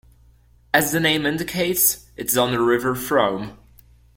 [0.73, 3.59] As the name indicates, it is on the River Frome.